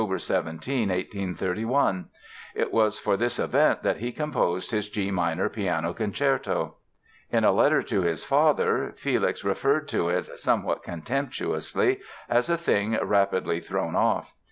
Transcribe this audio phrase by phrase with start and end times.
[0.17, 2.05] 17, 1831.
[2.55, 6.77] It was for this event that he composed his G minor Piano Concerto.
[7.31, 12.97] In a letter to his father Felix referred to it, somewhat contemptuously, as "a thing
[12.99, 14.33] rapidly thrown off".